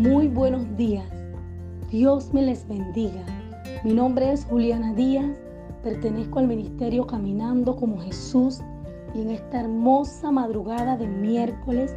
[0.00, 1.04] Muy buenos días.
[1.90, 3.22] Dios me les bendiga.
[3.84, 5.36] Mi nombre es Juliana Díaz.
[5.82, 8.62] Pertenezco al ministerio Caminando como Jesús
[9.14, 11.94] y en esta hermosa madrugada de miércoles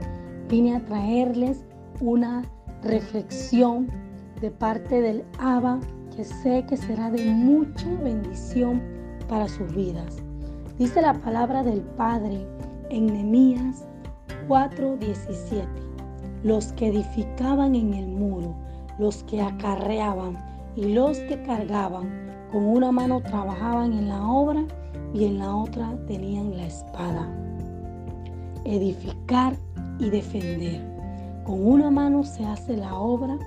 [0.50, 1.64] vine a traerles
[2.02, 2.44] una
[2.82, 3.88] reflexión
[4.42, 5.80] de parte del Abba
[6.14, 8.82] que sé que será de mucha bendición
[9.30, 10.18] para sus vidas.
[10.78, 12.46] Dice la palabra del Padre
[12.90, 13.86] en Nehemías
[14.50, 15.93] 4:17.
[16.44, 18.54] Los que edificaban en el muro,
[19.00, 20.38] los que acarreaban
[20.76, 22.10] y los que cargaban,
[22.52, 24.64] con una mano trabajaban en la obra
[25.14, 27.30] y en la otra tenían la espada.
[28.66, 29.56] Edificar
[30.00, 30.82] y defender.
[31.46, 33.38] Con una mano se hace la obra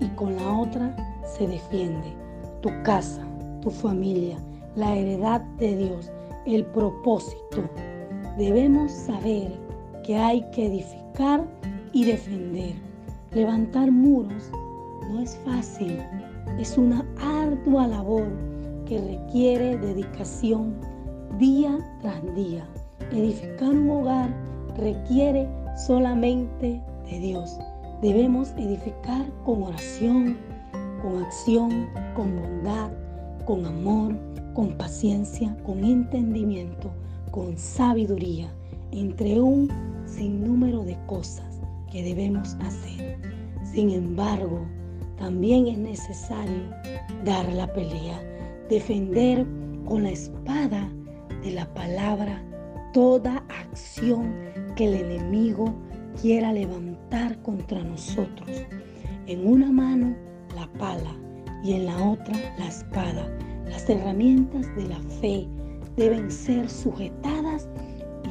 [0.00, 2.14] y con la otra se defiende.
[2.62, 3.22] Tu casa,
[3.60, 4.38] tu familia,
[4.76, 6.10] la heredad de Dios,
[6.46, 7.68] el propósito.
[8.38, 9.52] Debemos saber
[10.04, 11.44] que hay que edificar
[11.92, 12.74] y defender.
[13.32, 14.50] Levantar muros
[15.10, 15.98] no es fácil,
[16.58, 18.28] es una ardua labor
[18.86, 20.74] que requiere dedicación
[21.38, 22.66] día tras día.
[23.10, 24.30] Edificar un hogar
[24.76, 25.48] requiere
[25.86, 27.58] solamente de Dios.
[28.02, 30.36] Debemos edificar con oración,
[31.02, 32.90] con acción, con bondad,
[33.44, 34.14] con amor,
[34.54, 36.90] con paciencia, con entendimiento,
[37.30, 38.48] con sabiduría,
[38.92, 39.68] entre un
[40.06, 41.55] sinnúmero de cosas
[42.02, 43.18] debemos hacer.
[43.64, 44.66] Sin embargo,
[45.18, 46.70] también es necesario
[47.24, 48.20] dar la pelea,
[48.68, 49.46] defender
[49.86, 50.90] con la espada
[51.42, 52.42] de la palabra
[52.92, 54.34] toda acción
[54.74, 55.74] que el enemigo
[56.20, 58.48] quiera levantar contra nosotros.
[59.26, 60.16] En una mano
[60.54, 61.14] la pala
[61.62, 63.28] y en la otra la espada.
[63.66, 65.46] Las herramientas de la fe
[65.96, 67.68] deben ser sujetadas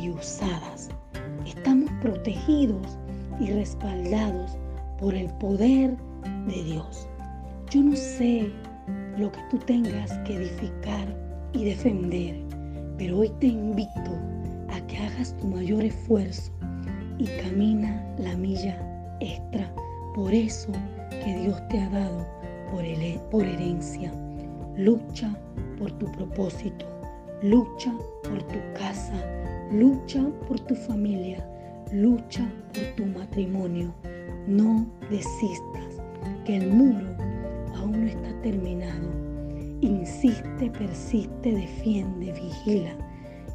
[0.01, 0.89] y usadas.
[1.45, 2.97] Estamos protegidos
[3.39, 4.57] y respaldados
[4.99, 5.95] por el poder
[6.47, 7.07] de Dios.
[7.69, 8.51] Yo no sé
[9.17, 11.07] lo que tú tengas que edificar
[11.53, 12.35] y defender,
[12.97, 14.11] pero hoy te invito
[14.69, 16.51] a que hagas tu mayor esfuerzo
[17.17, 18.77] y camina la milla
[19.19, 19.73] extra
[20.13, 20.71] por eso
[21.09, 22.25] que Dios te ha dado
[22.71, 22.83] por,
[23.31, 24.11] por herencia.
[24.77, 25.33] Lucha
[25.77, 26.85] por tu propósito,
[27.41, 29.13] lucha por tu casa,
[29.71, 31.45] lucha por tu familia,
[31.91, 33.93] lucha por tu matrimonio.
[34.47, 36.01] No desistas,
[36.45, 37.07] que el muro
[37.75, 39.09] aún no está terminado.
[39.81, 42.95] Insiste, persiste, defiende, vigila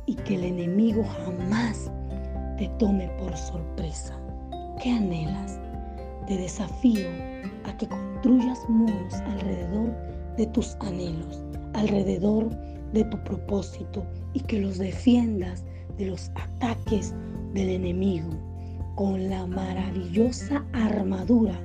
[0.06, 1.90] y que el enemigo jamás
[2.58, 4.18] te tome por sorpresa.
[4.82, 5.58] ¿Qué anhelas?
[6.26, 7.08] Te desafío
[7.64, 9.94] a que construyas muros alrededor
[10.36, 12.50] de tus anhelos, alrededor
[12.92, 14.04] de tu propósito
[14.34, 15.64] y que los defiendas
[15.96, 17.14] de los ataques
[17.54, 18.30] del enemigo
[18.94, 21.58] con la maravillosa armadura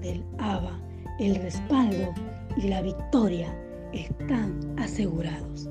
[0.00, 0.78] del Abba.
[1.18, 2.12] El respaldo
[2.56, 3.54] y la victoria
[3.92, 5.68] están asegurados.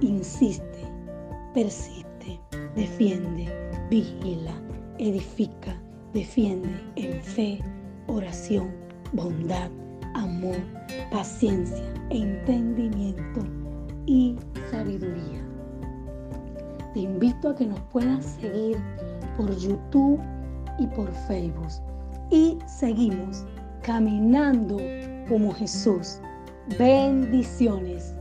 [0.00, 0.84] Insiste,
[1.54, 2.38] persiste,
[2.76, 3.48] defiende,
[3.90, 4.54] vigila,
[4.98, 5.80] edifica,
[6.12, 7.58] defiende en fe,
[8.06, 8.70] oración,
[9.12, 9.70] bondad,
[10.14, 10.58] amor,
[11.10, 13.44] paciencia, entendimiento
[14.06, 14.36] y
[14.70, 15.47] sabiduría.
[16.98, 18.76] Te invito a que nos puedas seguir
[19.36, 20.18] por YouTube
[20.80, 21.68] y por Facebook.
[22.32, 23.44] Y seguimos
[23.82, 24.78] caminando
[25.28, 26.18] como Jesús.
[26.76, 28.16] Bendiciones.